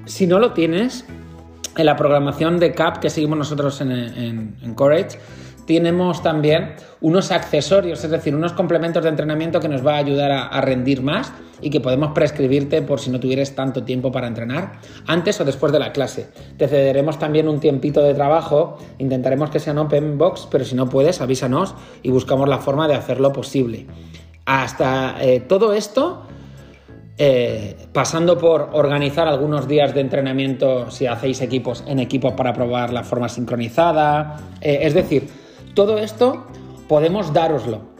Si, 0.05 0.27
no 0.27 0.39
lo 0.39 0.53
tienes, 0.53 1.05
en 1.77 1.85
la 1.85 1.95
programación 1.95 2.59
de 2.59 2.73
CAP 2.73 2.99
que 2.99 3.09
seguimos 3.09 3.37
nosotros 3.37 3.81
en, 3.81 4.73
Courage, 4.75 5.17
tenemos 5.65 6.21
también 6.21 6.75
unos 7.01 7.31
accesorios, 7.31 8.03
es 8.03 8.11
decir, 8.11 8.35
unos 8.35 8.53
complementos 8.53 9.03
de 9.03 9.09
entrenamiento 9.09 9.59
que 9.59 9.67
nos 9.67 9.85
va 9.85 9.95
a 9.95 9.97
ayudar 9.97 10.31
a, 10.31 10.61
rendir 10.61 11.01
más 11.01 11.33
y 11.61 11.69
que 11.69 11.79
podemos 11.79 12.11
prescribirte 12.11 12.81
por 12.81 12.99
si 12.99 13.09
no 13.09 13.19
tuvieras 13.19 13.51
tanto 13.51 13.83
tiempo 13.83 14.11
para 14.11 14.27
entrenar, 14.27 14.79
antes 15.07 15.39
o 15.41 15.45
después 15.45 15.71
de 15.71 15.79
la 15.79 15.91
clase. 15.91 16.27
Te 16.57 16.67
cederemos 16.67 17.19
también 17.19 17.47
un 17.47 17.59
tiempito 17.59 18.01
de 18.01 18.13
trabajo, 18.13 18.77
intentaremos 18.97 19.49
que 19.49 19.59
sean 19.59 19.77
open 19.77 20.17
box, 20.17 20.47
pero 20.49 20.65
si 20.65 20.75
no 20.75 20.89
puedes, 20.89 21.21
avísanos 21.21 21.75
y 22.03 22.11
buscamos 22.11 22.47
la 22.47 22.59
forma 22.59 22.87
de 22.87 22.95
hacerlo 22.95 23.31
posible. 23.31 23.87
Hasta 24.45 25.15
eh, 25.21 25.39
todo 25.39 25.73
esto 25.73 26.23
eh, 27.17 27.77
pasando 27.93 28.37
por 28.37 28.71
organizar 28.73 29.25
algunos 29.29 29.69
días 29.69 29.93
de 29.93 30.01
entrenamiento 30.01 30.91
si 30.91 31.07
hacéis 31.07 31.39
equipos 31.39 31.81
en 31.87 31.99
equipos 31.99 32.33
para 32.33 32.51
probar 32.51 32.91
la 32.91 33.03
forma 33.03 33.29
sincronizada. 33.29 34.35
Eh, 34.59 34.79
es 34.81 34.93
decir, 34.93 35.29
todo 35.75 35.99
esto 35.99 36.45
podemos 36.87 37.33
daroslo 37.33 37.93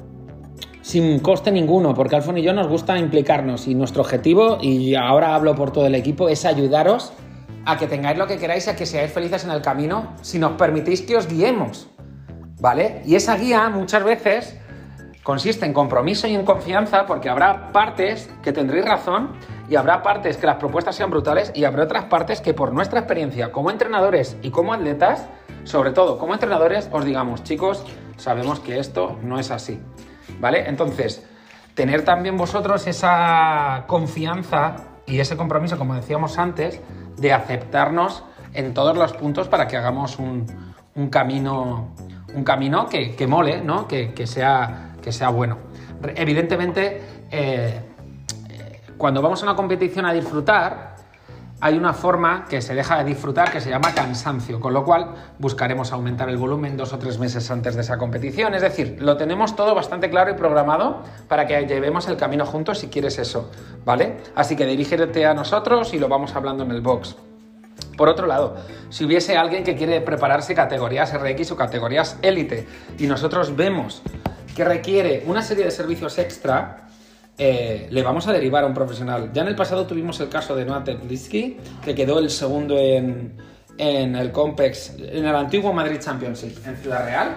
sin 0.82 1.20
coste 1.20 1.52
ninguno, 1.52 1.96
porque 1.96 2.16
Alfon 2.16 2.38
y 2.38 2.44
yo 2.44 2.54
nos 2.54 2.68
gusta 2.68 2.98
implicarnos 3.00 3.68
y 3.68 3.74
nuestro 3.74 4.04
objetivo, 4.04 4.60
y 4.62 4.94
ahora 4.94 5.34
hablo 5.34 5.56
por 5.56 5.72
todo 5.72 5.88
el 5.88 5.96
equipo, 5.96 6.30
es 6.30 6.46
ayudaros 6.46 7.12
a 7.66 7.78
que 7.78 7.88
tengáis 7.88 8.20
lo 8.20 8.28
que 8.28 8.38
queráis, 8.38 8.68
a 8.68 8.76
que 8.76 8.86
seáis 8.86 9.12
felices 9.12 9.44
en 9.46 9.50
el 9.50 9.64
camino, 9.64 10.14
si 10.22 10.38
nos 10.38 10.52
permitís 10.52 11.02
que 11.02 11.18
os 11.18 11.28
guiemos. 11.28 11.88
¿Vale? 12.62 13.02
Y 13.04 13.16
esa 13.16 13.36
guía 13.36 13.68
muchas 13.70 14.04
veces 14.04 14.60
consiste 15.24 15.66
en 15.66 15.74
compromiso 15.74 16.28
y 16.28 16.36
en 16.36 16.46
confianza 16.46 17.08
porque 17.08 17.30
habrá 17.30 17.72
partes 17.72 18.30
que 18.44 18.54
tendréis 18.54 18.86
razón 18.86 19.32
y 19.68 19.76
habrá 19.76 20.04
partes 20.04 20.38
que 20.38 20.46
las 20.46 20.58
propuestas 20.58 20.96
sean 20.96 21.10
brutales 21.10 21.52
y 21.56 21.64
habrá 21.64 21.86
otras 21.86 22.06
partes 22.06 22.42
que 22.42 22.54
por 22.54 22.72
nuestra 22.72 23.00
experiencia 23.00 23.52
como 23.52 23.72
entrenadores 23.72 24.38
y 24.44 24.52
como 24.52 24.72
atletas, 24.72 25.26
sobre 25.66 25.92
todo 25.92 26.18
como 26.18 26.34
entrenadores, 26.34 26.90
os 26.92 27.04
digamos, 27.04 27.44
chicos, 27.44 27.84
sabemos 28.16 28.62
que 28.62 28.80
esto 28.80 29.20
no 29.22 29.38
es 29.40 29.52
así. 29.52 29.80
¿Vale? 30.40 30.68
Entonces, 30.70 31.28
tener 31.74 32.04
también 32.04 32.38
vosotros 32.38 32.88
esa 32.88 33.84
confianza 33.88 34.78
y 35.06 35.20
ese 35.20 35.36
compromiso, 35.36 35.78
como 35.78 35.94
decíamos 35.94 36.38
antes, 36.38 36.82
de 37.18 37.34
aceptarnos 37.34 38.24
en 38.54 38.74
todos 38.74 38.98
los 38.98 39.12
puntos 39.14 39.50
para 39.50 39.68
que 39.68 39.76
hagamos 39.76 40.18
un, 40.18 40.46
camino 41.12 41.94
un 42.34 42.44
camino 42.44 42.88
que, 42.88 43.28
mole, 43.28 43.62
¿no? 43.62 43.88
que 43.88 44.28
sea 44.28 44.86
que 45.06 45.12
sea 45.12 45.30
bueno. 45.30 45.60
Evidentemente, 46.16 47.00
eh, 47.30 47.80
cuando 48.98 49.22
vamos 49.22 49.40
a 49.44 49.46
una 49.46 49.56
competición 49.56 50.08
a 50.08 50.14
disfrutar, 50.14 50.95
hay 51.62 51.78
una 51.78 51.94
forma 51.94 52.46
que 52.50 52.62
se 52.62 52.76
deja 52.76 52.98
de 52.98 53.06
disfrutar 53.06 53.52
que 53.52 53.62
se 53.62 53.70
llama 53.70 53.94
cansancio, 53.94 54.60
con 54.60 54.74
lo 54.74 54.84
cual 54.84 55.16
buscaremos 55.40 55.92
aumentar 55.94 56.30
el 56.30 56.38
volumen 56.38 56.76
dos 56.76 56.92
o 56.94 57.00
tres 57.00 57.18
meses 57.18 57.50
antes 57.50 57.76
de 57.76 57.82
esa 57.82 57.98
competición. 57.98 58.54
Es 58.54 58.62
decir, 58.62 58.98
lo 59.00 59.16
tenemos 59.16 59.56
todo 59.56 59.74
bastante 59.74 60.10
claro 60.10 60.32
y 60.32 60.34
programado 60.34 61.02
para 61.28 61.48
que 61.48 61.66
llevemos 61.66 62.08
el 62.08 62.18
camino 62.18 62.46
juntos 62.46 62.80
si 62.80 62.88
quieres 62.88 63.18
eso, 63.20 63.52
¿vale? 63.86 64.18
Así 64.36 64.56
que 64.56 64.66
dirígete 64.66 65.26
a 65.26 65.34
nosotros 65.34 65.94
y 65.94 66.00
lo 66.00 66.10
vamos 66.10 66.36
hablando 66.36 66.64
en 66.64 66.72
el 66.72 66.82
box. 66.82 67.16
Por 67.98 68.10
otro 68.10 68.28
lado, 68.28 68.58
si 68.90 69.06
hubiese 69.06 69.38
alguien 69.38 69.64
que 69.64 69.76
quiere 69.76 70.02
prepararse 70.02 70.54
categorías 70.54 71.14
RX 71.14 71.52
o 71.52 71.56
categorías 71.56 72.18
élite 72.22 72.68
y 72.98 73.08
nosotros 73.08 73.56
vemos 73.56 74.02
que 74.56 74.66
requiere 74.66 75.24
una 75.28 75.42
serie 75.42 75.66
de 75.66 75.72
servicios 75.72 76.18
extra, 76.18 76.85
eh, 77.38 77.88
le 77.90 78.04
vamos 78.04 78.28
a 78.28 78.34
derivar 78.34 78.64
a 78.64 78.68
un 78.68 78.74
profesional. 78.74 79.32
Ya 79.34 79.42
en 79.42 79.50
el 79.50 79.56
pasado 79.56 79.86
tuvimos 79.86 80.20
el 80.20 80.30
caso 80.30 80.56
de 80.56 80.66
Noah 80.66 80.84
Tetlisky, 80.84 81.58
que 81.84 81.94
quedó 81.94 82.20
el 82.20 82.30
segundo 82.30 82.78
en, 82.78 83.34
en 83.78 84.16
el 84.16 84.32
Compex, 84.32 84.96
en 85.00 85.26
el 85.26 85.36
antiguo 85.36 85.74
Madrid 85.74 86.00
Championship, 86.00 86.66
en 86.66 86.78
Ciudad 86.78 87.06
Real. 87.06 87.36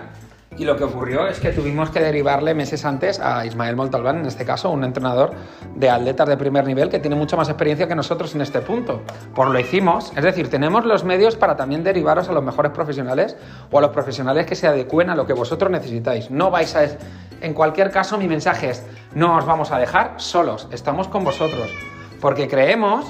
Y 0.57 0.65
lo 0.65 0.77
que 0.77 0.83
ocurrió 0.83 1.29
es 1.29 1.39
que 1.39 1.53
tuvimos 1.53 1.91
que 1.91 2.01
derivarle 2.01 2.53
meses 2.53 2.85
antes 2.85 3.21
a 3.21 3.47
Ismael 3.47 3.77
Montalbán, 3.77 4.19
en 4.19 4.27
este 4.27 4.45
caso, 4.45 4.71
un 4.71 4.83
entrenador 4.83 5.33
de 5.77 5.89
atletas 5.89 6.29
de 6.29 6.37
primer 6.37 6.67
nivel 6.67 6.89
que 6.89 6.99
tiene 6.99 7.15
mucha 7.15 7.37
más 7.37 7.49
experiencia 7.49 7.87
que 7.87 7.95
nosotros 7.95 8.35
en 8.35 8.41
este 8.41 8.61
punto. 8.61 9.03
Por 9.35 9.51
lo 9.51 9.61
hicimos, 9.61 10.13
es 10.17 10.25
decir, 10.25 10.49
tenemos 10.49 10.85
los 10.85 11.05
medios 11.05 11.37
para 11.37 11.55
también 11.55 11.85
derivaros 11.85 12.29
a 12.29 12.33
los 12.33 12.43
mejores 12.43 12.73
profesionales 12.73 13.37
o 13.71 13.79
a 13.79 13.83
los 13.83 13.91
profesionales 13.91 14.47
que 14.47 14.57
se 14.57 14.67
adecuen 14.67 15.11
a 15.11 15.15
lo 15.15 15.27
que 15.27 15.33
vosotros 15.33 15.71
necesitáis. 15.71 16.29
No 16.31 16.51
vais 16.51 16.75
a 16.75 16.83
en 17.41 17.55
cualquier 17.55 17.91
caso, 17.91 18.19
mi 18.19 18.29
mensaje 18.29 18.71
es, 18.71 18.87
no 19.15 19.37
os 19.37 19.47
vamos 19.47 19.71
a 19.71 19.79
dejar 19.79 20.15
solos, 20.17 20.69
estamos 20.73 21.09
con 21.09 21.25
vosotros, 21.25 21.71
porque 22.21 22.49
creemos 22.49 23.07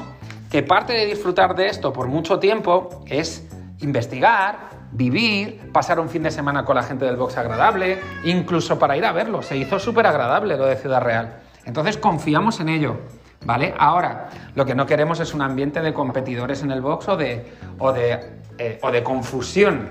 que 0.51 0.63
parte 0.63 0.93
de 0.93 1.07
disfrutar 1.07 1.55
de 1.55 1.67
esto 1.67 1.93
por 1.93 2.09
mucho 2.09 2.39
tiempo 2.39 3.05
es 3.07 3.47
investigar, 3.81 4.71
vivir, 4.93 5.71
pasar 5.73 6.01
un 6.01 6.09
fin 6.09 6.23
de 6.23 6.31
semana 6.31 6.65
con 6.65 6.77
la 6.77 6.83
gente 6.83 7.05
del 7.05 7.17
box 7.17 7.37
agradable, 7.37 7.99
incluso 8.25 8.79
para 8.79 8.97
ir 8.97 9.05
a 9.05 9.13
verlo. 9.13 9.43
Se 9.43 9.57
hizo 9.57 9.79
súper 9.79 10.07
agradable 10.07 10.57
lo 10.57 10.67
de 10.67 10.77
Ciudad 10.77 11.03
Real. 11.03 11.41
Entonces 11.65 11.99
confiamos 11.99 12.61
en 12.61 12.71
ello, 12.71 12.97
¿vale? 13.45 13.75
Ahora, 13.79 14.29
lo 14.55 14.65
que 14.65 14.75
no 14.75 14.87
queremos 14.87 15.21
es 15.21 15.35
un 15.35 15.43
ambiente 15.43 15.81
de 15.81 15.93
competidores 15.93 16.63
en 16.63 16.71
el 16.71 16.81
box 16.81 17.09
o 17.09 17.17
de, 17.17 17.47
o 17.79 17.93
de, 17.93 18.19
eh, 18.59 18.79
o 18.83 18.91
de 18.91 19.03
confusión 19.03 19.91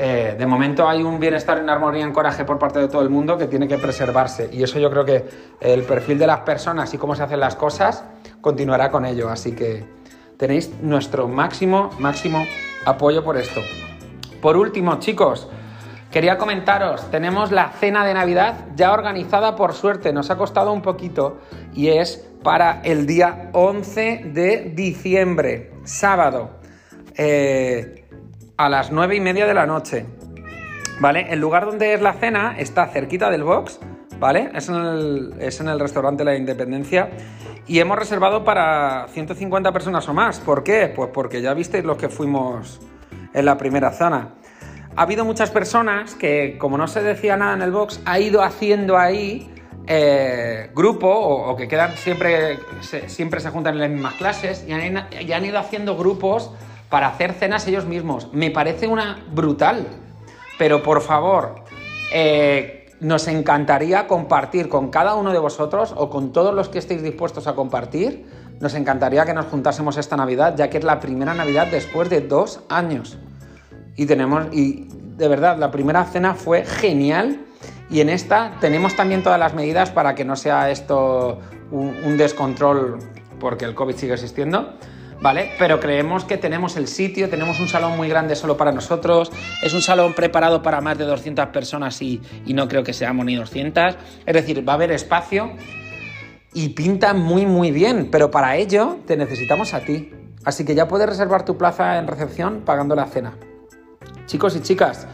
eh, 0.00 0.36
de 0.38 0.46
momento 0.46 0.88
hay 0.88 1.02
un 1.02 1.18
bienestar 1.18 1.58
en 1.58 1.68
armonía, 1.68 2.04
en 2.04 2.12
coraje 2.12 2.44
por 2.44 2.56
parte 2.56 2.78
de 2.78 2.86
todo 2.86 3.02
el 3.02 3.10
mundo 3.10 3.36
que 3.36 3.48
tiene 3.48 3.66
que 3.66 3.78
preservarse. 3.78 4.48
Y 4.52 4.62
eso 4.62 4.78
yo 4.78 4.88
creo 4.90 5.04
que 5.04 5.24
el 5.60 5.82
perfil 5.82 6.20
de 6.20 6.28
las 6.28 6.38
personas 6.40 6.94
y 6.94 6.98
cómo 6.98 7.16
se 7.16 7.24
hacen 7.24 7.40
las 7.40 7.56
cosas 7.56 8.04
continuará 8.40 8.92
con 8.92 9.04
ello. 9.04 9.28
Así 9.28 9.56
que 9.56 9.84
tenéis 10.36 10.70
nuestro 10.82 11.26
máximo, 11.26 11.90
máximo 11.98 12.46
apoyo 12.86 13.24
por 13.24 13.38
esto. 13.38 13.60
Por 14.40 14.56
último, 14.56 15.00
chicos, 15.00 15.48
quería 16.12 16.38
comentaros, 16.38 17.10
tenemos 17.10 17.50
la 17.50 17.70
cena 17.70 18.06
de 18.06 18.14
Navidad 18.14 18.66
ya 18.76 18.92
organizada 18.92 19.56
por 19.56 19.72
suerte, 19.72 20.12
nos 20.12 20.30
ha 20.30 20.36
costado 20.36 20.72
un 20.72 20.80
poquito 20.80 21.40
y 21.74 21.88
es 21.88 22.24
para 22.44 22.82
el 22.84 23.04
día 23.04 23.50
11 23.52 24.30
de 24.32 24.72
diciembre, 24.76 25.72
sábado. 25.82 26.50
Eh, 27.16 28.07
a 28.58 28.68
las 28.68 28.90
nueve 28.90 29.14
y 29.14 29.20
media 29.20 29.46
de 29.46 29.54
la 29.54 29.66
noche. 29.66 30.04
¿Vale? 31.00 31.28
El 31.30 31.38
lugar 31.38 31.64
donde 31.64 31.94
es 31.94 32.02
la 32.02 32.12
cena 32.12 32.56
está 32.58 32.88
cerquita 32.88 33.30
del 33.30 33.44
box, 33.44 33.78
¿vale? 34.18 34.50
Es 34.52 34.68
en 34.68 34.74
el, 34.74 35.34
es 35.38 35.60
en 35.60 35.68
el 35.68 35.78
restaurante 35.78 36.24
La 36.24 36.36
Independencia. 36.36 37.08
Y 37.68 37.78
hemos 37.78 37.96
reservado 37.96 38.44
para 38.44 39.06
150 39.08 39.72
personas 39.72 40.08
o 40.08 40.14
más. 40.14 40.40
¿Por 40.40 40.64
qué? 40.64 40.92
Pues 40.94 41.10
porque 41.14 41.40
ya 41.40 41.54
visteis 41.54 41.84
los 41.84 41.98
que 41.98 42.08
fuimos 42.08 42.80
en 43.32 43.44
la 43.44 43.56
primera 43.56 43.92
zona. 43.92 44.34
Ha 44.96 45.02
habido 45.02 45.24
muchas 45.24 45.52
personas 45.52 46.16
que, 46.16 46.58
como 46.58 46.76
no 46.76 46.88
se 46.88 47.00
decía 47.00 47.36
nada 47.36 47.54
en 47.54 47.62
el 47.62 47.70
box, 47.70 48.00
ha 48.06 48.18
ido 48.18 48.42
haciendo 48.42 48.98
ahí 48.98 49.54
eh, 49.86 50.70
grupo 50.74 51.08
o, 51.08 51.54
que 51.54 51.68
quedan 51.68 51.96
siempre 51.96 52.58
siempre 53.06 53.38
se 53.38 53.50
juntan 53.50 53.74
en 53.74 53.80
las 53.80 53.90
mismas 53.90 54.14
clases 54.14 54.66
y 54.66 54.72
y 54.72 55.32
han 55.32 55.44
ido 55.44 55.58
haciendo 55.58 55.96
grupos 55.96 56.52
para 56.88 57.08
hacer 57.08 57.32
cenas 57.34 57.66
ellos 57.66 57.84
mismos. 57.84 58.32
Me 58.32 58.50
parece 58.50 58.86
una 58.86 59.24
brutal. 59.32 59.86
Pero 60.58 60.82
por 60.82 61.00
favor, 61.00 61.54
eh, 62.12 62.90
nos 63.00 63.28
encantaría 63.28 64.06
compartir 64.06 64.68
con 64.68 64.90
cada 64.90 65.14
uno 65.14 65.32
de 65.32 65.38
vosotros 65.38 65.94
o 65.96 66.10
con 66.10 66.32
todos 66.32 66.54
los 66.54 66.68
que 66.68 66.78
estéis 66.78 67.02
dispuestos 67.02 67.46
a 67.46 67.54
compartir. 67.54 68.26
Nos 68.60 68.74
encantaría 68.74 69.24
que 69.24 69.34
nos 69.34 69.46
juntásemos 69.46 69.96
esta 69.96 70.16
Navidad, 70.16 70.56
ya 70.56 70.68
que 70.68 70.78
es 70.78 70.84
la 70.84 70.98
primera 70.98 71.32
Navidad 71.34 71.68
después 71.70 72.10
de 72.10 72.22
dos 72.22 72.60
años. 72.68 73.18
Y 73.94 74.06
tenemos, 74.06 74.46
y 74.52 74.88
de 75.16 75.28
verdad, 75.28 75.58
la 75.58 75.70
primera 75.70 76.04
cena 76.04 76.34
fue 76.34 76.64
genial. 76.64 77.44
Y 77.88 78.00
en 78.00 78.08
esta 78.08 78.56
tenemos 78.60 78.96
también 78.96 79.22
todas 79.22 79.38
las 79.38 79.54
medidas 79.54 79.90
para 79.90 80.14
que 80.14 80.24
no 80.24 80.36
sea 80.36 80.70
esto 80.70 81.38
un 81.70 82.16
descontrol 82.16 82.98
porque 83.38 83.64
el 83.64 83.74
COVID 83.74 83.94
sigue 83.94 84.14
existiendo. 84.14 84.74
¿Vale? 85.20 85.50
Pero 85.58 85.80
creemos 85.80 86.24
que 86.24 86.36
tenemos 86.36 86.76
el 86.76 86.88
sitio, 86.88 87.28
tenemos 87.28 87.60
un 87.60 87.68
salón 87.68 87.96
muy 87.96 88.08
grande 88.08 88.36
solo 88.36 88.56
para 88.56 88.72
nosotros, 88.72 89.30
es 89.62 89.74
un 89.74 89.82
salón 89.82 90.14
preparado 90.14 90.62
para 90.62 90.80
más 90.80 90.98
de 90.98 91.04
200 91.04 91.46
personas 91.46 92.00
y, 92.02 92.20
no 92.46 92.68
creo 92.68 92.82
que 92.82 92.92
seamos 92.92 93.24
ni 93.26 93.36
200, 93.36 93.96
es 94.26 94.34
decir, 94.34 94.68
va 94.68 94.72
a 94.72 94.76
haber 94.76 94.92
espacio 94.92 95.52
y 96.52 96.70
pinta 96.70 97.14
muy 97.14 97.46
muy 97.46 97.70
bien, 97.70 98.08
pero 98.10 98.30
para 98.30 98.56
ello 98.56 98.98
te 99.06 99.16
necesitamos 99.16 99.74
a 99.74 99.80
ti. 99.80 100.12
Así 100.44 100.64
que 100.64 100.74
ya 100.74 100.88
puedes 100.88 101.08
reservar 101.08 101.44
tu 101.44 101.58
plaza 101.58 101.98
en 101.98 102.06
recepción 102.06 102.62
pagando 102.64 102.94
la 102.94 103.06
cena. 103.06 103.36
Chicos 104.26 104.56
y 104.56 104.60
chicas, 104.60 105.06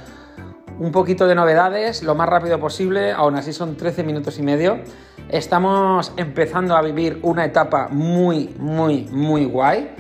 un 0.79 0.93
poquito 0.93 1.27
de 1.27 1.35
novedades, 1.35 2.03
lo 2.03 2.15
más 2.15 2.29
rápido 2.29 2.59
posible, 2.59 3.13
aún 3.13 3.37
así 3.37 3.53
son 3.53 3.77
13 3.77 4.05
minutos 4.05 4.39
y 4.39 4.43
medio. 4.43 4.81
Estamos 5.29 6.13
empezando 6.17 6.77
a 6.77 6.83
vivir 6.83 7.19
una 7.23 7.45
etapa 7.45 7.89
muy, 7.91 8.55
muy, 8.59 9.05
muy 9.11 9.45
guay. 9.45 9.95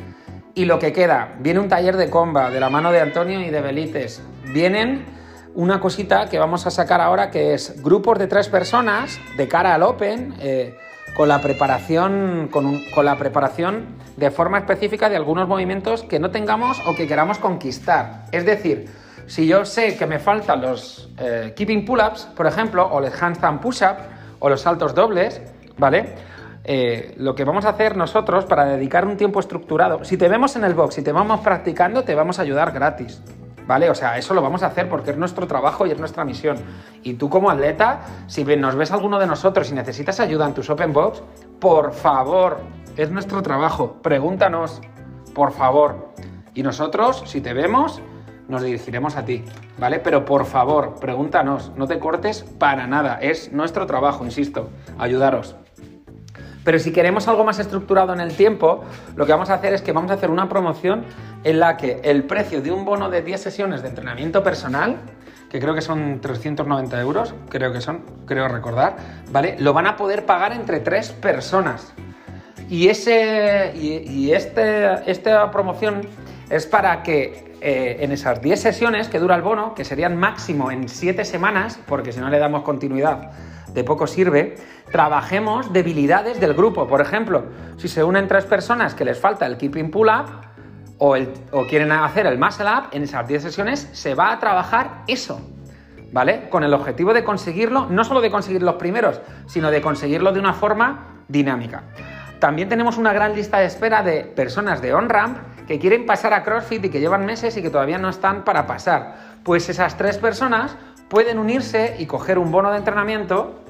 Y 0.54 0.66
lo 0.66 0.78
que 0.78 0.92
queda, 0.92 1.34
viene 1.40 1.60
un 1.60 1.68
taller 1.68 1.96
de 1.96 2.10
comba 2.10 2.50
de 2.50 2.60
la 2.60 2.70
mano 2.70 2.92
de 2.92 3.00
Antonio 3.00 3.40
y 3.40 3.50
de 3.50 3.60
Belites. 3.60 4.22
Vienen 4.52 5.04
una 5.54 5.80
cosita 5.80 6.28
que 6.28 6.38
vamos 6.38 6.66
a 6.66 6.70
sacar 6.70 7.00
ahora 7.00 7.30
que 7.30 7.54
es 7.54 7.82
grupos 7.82 8.18
de 8.18 8.26
tres 8.26 8.48
personas 8.48 9.18
de 9.36 9.48
cara 9.48 9.74
al 9.74 9.82
Open. 9.82 10.34
Eh, 10.40 10.76
con 11.14 11.28
la 11.28 11.40
preparación 11.40 12.48
con, 12.50 12.82
la 13.04 13.16
preparación 13.16 13.86
de 14.16 14.30
forma 14.30 14.58
específica 14.58 15.08
de 15.08 15.16
algunos 15.16 15.48
movimientos 15.48 16.02
que 16.02 16.18
no 16.18 16.30
tengamos 16.30 16.82
o 16.86 16.94
que 16.94 17.06
queramos 17.06 17.38
conquistar. 17.38 18.26
Es 18.32 18.44
decir, 18.44 18.88
si 19.26 19.46
yo 19.46 19.64
sé 19.64 19.96
que 19.96 20.06
me 20.06 20.18
faltan 20.18 20.60
los 20.60 21.08
eh, 21.18 21.52
keeping 21.56 21.84
pull-ups, 21.84 22.28
por 22.36 22.46
ejemplo, 22.46 22.86
o 22.90 23.00
los 23.00 23.22
handstand 23.22 23.60
push-up, 23.60 23.96
o 24.38 24.48
los 24.48 24.60
saltos 24.60 24.94
dobles, 24.94 25.40
¿vale? 25.78 26.14
Eh, 26.64 27.14
lo 27.18 27.34
que 27.34 27.44
vamos 27.44 27.66
a 27.66 27.70
hacer 27.70 27.96
nosotros 27.96 28.46
para 28.46 28.64
dedicar 28.64 29.06
un 29.06 29.16
tiempo 29.16 29.40
estructurado, 29.40 30.04
si 30.04 30.16
te 30.16 30.28
vemos 30.28 30.56
en 30.56 30.64
el 30.64 30.74
box, 30.74 30.94
si 30.94 31.02
te 31.02 31.12
vamos 31.12 31.40
practicando, 31.40 32.04
te 32.04 32.14
vamos 32.14 32.38
a 32.38 32.42
ayudar 32.42 32.72
gratis. 32.72 33.22
¿Vale? 33.66 33.88
O 33.88 33.94
sea, 33.94 34.18
eso 34.18 34.34
lo 34.34 34.42
vamos 34.42 34.62
a 34.62 34.66
hacer 34.66 34.90
porque 34.90 35.12
es 35.12 35.16
nuestro 35.16 35.46
trabajo 35.46 35.86
y 35.86 35.90
es 35.90 35.98
nuestra 35.98 36.22
misión. 36.22 36.58
Y 37.02 37.14
tú 37.14 37.30
como 37.30 37.50
atleta, 37.50 38.00
si 38.26 38.44
nos 38.44 38.76
ves 38.76 38.92
alguno 38.92 39.18
de 39.18 39.26
nosotros 39.26 39.70
y 39.70 39.74
necesitas 39.74 40.20
ayuda 40.20 40.46
en 40.46 40.52
tus 40.52 40.68
Open 40.68 40.92
Box, 40.92 41.22
por 41.60 41.94
favor, 41.94 42.58
es 42.98 43.10
nuestro 43.10 43.42
trabajo. 43.42 43.96
Pregúntanos, 44.02 44.82
por 45.34 45.52
favor. 45.52 46.10
Y 46.52 46.62
nosotros, 46.62 47.22
si 47.24 47.40
te 47.40 47.54
vemos, 47.54 48.02
nos 48.48 48.62
dirigiremos 48.62 49.16
a 49.16 49.24
ti, 49.24 49.44
¿vale? 49.78 50.00
Pero 50.00 50.24
por 50.24 50.44
favor, 50.46 50.96
pregúntanos, 51.00 51.72
no 51.76 51.86
te 51.86 51.98
cortes 51.98 52.44
para 52.58 52.86
nada, 52.86 53.18
es 53.20 53.52
nuestro 53.52 53.86
trabajo, 53.86 54.24
insisto, 54.24 54.70
ayudaros. 54.98 55.56
Pero 56.64 56.78
si 56.78 56.92
queremos 56.92 57.28
algo 57.28 57.44
más 57.44 57.58
estructurado 57.58 58.12
en 58.14 58.20
el 58.20 58.34
tiempo, 58.34 58.84
lo 59.16 59.26
que 59.26 59.32
vamos 59.32 59.50
a 59.50 59.54
hacer 59.54 59.74
es 59.74 59.82
que 59.82 59.92
vamos 59.92 60.10
a 60.10 60.14
hacer 60.14 60.30
una 60.30 60.48
promoción 60.48 61.04
en 61.44 61.60
la 61.60 61.76
que 61.76 62.00
el 62.02 62.24
precio 62.24 62.62
de 62.62 62.72
un 62.72 62.84
bono 62.86 63.10
de 63.10 63.22
10 63.22 63.40
sesiones 63.40 63.82
de 63.82 63.88
entrenamiento 63.88 64.42
personal, 64.42 64.96
que 65.50 65.60
creo 65.60 65.74
que 65.74 65.82
son 65.82 66.20
390 66.20 67.00
euros, 67.00 67.34
creo 67.50 67.72
que 67.72 67.82
son, 67.82 68.02
creo 68.26 68.48
recordar, 68.48 68.96
¿vale? 69.30 69.56
Lo 69.58 69.74
van 69.74 69.86
a 69.86 69.96
poder 69.96 70.24
pagar 70.24 70.52
entre 70.52 70.80
tres 70.80 71.12
personas. 71.12 71.92
Y, 72.70 72.88
ese, 72.88 73.72
y, 73.76 74.32
este, 74.32 75.10
esta 75.10 75.50
promoción 75.50 76.00
es 76.48 76.66
para 76.66 77.02
que 77.02 77.53
eh, 77.66 78.04
en 78.04 78.12
esas 78.12 78.42
10 78.42 78.60
sesiones 78.60 79.08
que 79.08 79.18
dura 79.18 79.34
el 79.34 79.40
bono, 79.40 79.74
que 79.74 79.86
serían 79.86 80.18
máximo 80.18 80.70
en 80.70 80.86
7 80.86 81.24
semanas, 81.24 81.80
porque 81.86 82.12
si 82.12 82.20
no 82.20 82.28
le 82.28 82.38
damos 82.38 82.62
continuidad 82.62 83.30
de 83.72 83.84
poco 83.84 84.06
sirve, 84.06 84.56
trabajemos 84.92 85.72
debilidades 85.72 86.38
del 86.40 86.52
grupo. 86.52 86.86
Por 86.86 87.00
ejemplo, 87.00 87.46
si 87.78 87.88
se 87.88 88.04
unen 88.04 88.28
tres 88.28 88.44
personas 88.44 88.94
que 88.94 89.06
les 89.06 89.18
falta 89.18 89.46
el 89.46 89.56
keeping 89.56 89.90
pull 89.90 90.08
up 90.08 90.26
o, 90.98 91.16
quieren 91.66 91.90
hacer 91.90 92.26
el 92.26 92.38
muscle 92.38 92.66
up, 92.66 92.88
en 92.92 93.04
esas 93.04 93.26
10 93.26 93.44
sesiones 93.44 93.88
se 93.92 94.14
va 94.14 94.32
a 94.32 94.38
trabajar 94.38 95.02
eso. 95.06 95.40
¿vale? 96.12 96.50
Con 96.50 96.64
el 96.64 96.74
objetivo 96.74 97.14
de 97.14 97.24
conseguirlo, 97.24 97.86
no 97.88 98.04
solo 98.04 98.20
de 98.20 98.30
conseguir 98.30 98.62
los 98.62 98.74
primeros, 98.74 99.22
sino 99.46 99.70
de 99.70 99.80
conseguirlo 99.80 100.32
de 100.32 100.40
una 100.40 100.52
forma 100.52 101.22
dinámica. 101.28 101.84
También 102.40 102.68
tenemos 102.68 102.98
una 102.98 103.14
gran 103.14 103.34
lista 103.34 103.58
de 103.58 103.64
espera 103.64 104.02
de 104.02 104.22
personas 104.22 104.82
de 104.82 104.92
on-ramp 104.92 105.38
que 105.66 105.78
quieren 105.78 106.06
pasar 106.06 106.32
a 106.34 106.42
CrossFit 106.42 106.84
y 106.84 106.88
que 106.90 107.00
llevan 107.00 107.24
meses 107.24 107.56
y 107.56 107.62
que 107.62 107.70
todavía 107.70 107.98
no 107.98 108.08
están 108.08 108.44
para 108.44 108.66
pasar. 108.66 109.16
Pues 109.42 109.68
esas 109.68 109.96
tres 109.96 110.18
personas 110.18 110.76
pueden 111.08 111.38
unirse 111.38 111.96
y 111.98 112.06
coger 112.06 112.38
un 112.38 112.50
bono 112.50 112.70
de 112.70 112.78
entrenamiento 112.78 113.60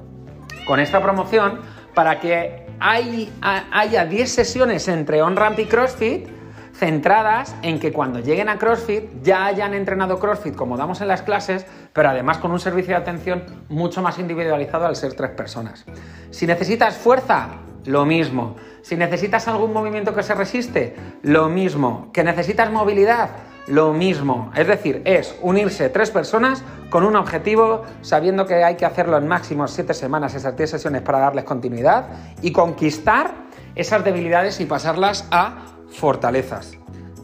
con 0.67 0.81
esta 0.81 1.03
promoción 1.03 1.61
para 1.95 2.21
que 2.21 2.67
haya 2.81 4.05
10 4.05 4.31
sesiones 4.31 4.89
entre 4.89 5.23
on-ramp 5.23 5.59
y 5.59 5.67
CrossFit 5.67 6.29
centradas 6.75 7.55
en 7.63 7.79
que 7.79 7.93
cuando 7.93 8.19
lleguen 8.19 8.49
a 8.49 8.59
CrossFit 8.59 9.23
ya 9.23 9.47
hayan 9.47 9.75
entrenado 9.75 10.19
CrossFit 10.19 10.57
como 10.57 10.77
damos 10.77 11.01
en 11.01 11.09
las 11.09 11.23
clases, 11.23 11.67
pero 11.93 12.09
además 12.09 12.39
con 12.39 12.51
un 12.51 12.59
servicio 12.59 12.95
de 12.95 13.01
atención 13.01 13.45
mucho 13.69 14.03
más 14.03 14.19
individualizado 14.19 14.87
al 14.87 14.97
ser 14.97 15.15
tres 15.15 15.31
personas. 15.31 15.85
Si 16.31 16.47
necesitas 16.47 16.97
fuerza, 16.97 17.51
lo 17.85 18.05
mismo. 18.05 18.57
Si 18.83 18.97
necesitas 18.97 19.49
algún 19.49 19.73
movimiento 19.73 20.15
que 20.15 20.23
se 20.23 20.35
resiste, 20.35 20.97
lo 21.23 21.49
mismo. 21.49 22.11
¿Que 22.13 22.25
necesitas 22.25 22.71
movilidad? 22.71 23.31
Lo 23.67 23.93
mismo. 23.93 24.53
Es 24.55 24.67
decir, 24.67 25.03
es 25.05 25.35
unirse 25.41 25.89
tres 25.89 26.11
personas 26.11 26.63
con 26.91 27.05
un 27.05 27.17
objetivo, 27.17 27.83
sabiendo 28.03 28.47
que 28.47 28.63
hay 28.63 28.77
que 28.77 28.85
hacerlo 28.85 29.17
en 29.17 29.27
máximo 29.27 29.67
siete 29.69 29.95
semanas, 29.95 30.35
esas 30.35 30.57
10 30.57 30.71
sesiones 30.71 31.03
para 31.03 31.19
darles 31.19 31.45
continuidad 31.45 32.09
y 32.43 32.53
conquistar 32.53 33.35
esas 33.75 34.05
debilidades 34.05 34.61
y 34.61 34.67
pasarlas 34.67 35.27
a 35.31 35.57
fortalezas. 35.89 36.73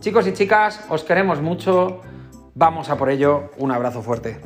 Chicos 0.00 0.26
y 0.26 0.32
chicas, 0.32 0.80
os 0.88 1.04
queremos 1.04 1.42
mucho. 1.42 2.00
Vamos 2.54 2.88
a 2.88 2.96
por 2.96 3.10
ello. 3.10 3.50
Un 3.58 3.70
abrazo 3.70 4.02
fuerte. 4.02 4.40